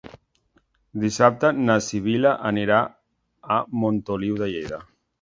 [1.03, 2.83] Dissabte na Sibil·la anirà
[3.59, 4.87] a Montoliu de Lleida.